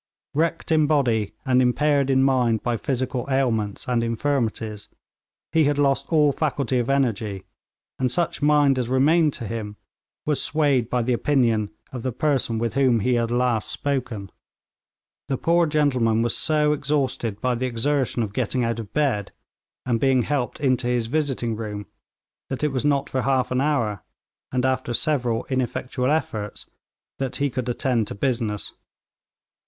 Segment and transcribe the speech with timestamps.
[0.33, 4.89] Wrecked in body and impaired in mind by physical ailments and infirmities,
[5.51, 7.43] he had lost all faculty of energy,
[7.99, 9.75] and such mind as remained to him
[10.25, 14.31] was swayed by the opinion of the person with whom he had last spoken.
[15.27, 19.31] The poor gentleman was so exhausted by the exertion of getting out of bed,
[19.85, 21.85] and being helped into his visiting room,
[22.49, 24.01] that it was not for half an hour,
[24.51, 26.65] and after several ineffectual efforts,
[27.19, 28.73] that he could attend to business.